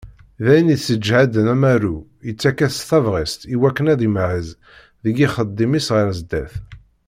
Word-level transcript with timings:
D 0.43 0.45
ayen 0.51 0.71
yesseǧhaden 0.73 1.47
amaru, 1.53 1.97
yettak-as 2.27 2.77
tabɣest 2.89 3.41
i 3.53 3.55
wakken 3.61 3.91
ad 3.93 4.01
yemhez 4.03 4.47
deg 5.03 5.15
yixeddim-is 5.19 5.87
ɣer 5.95 6.09
sdat. 6.19 6.53